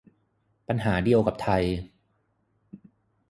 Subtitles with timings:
[0.67, 1.63] ปัญหาเดียวกับไทย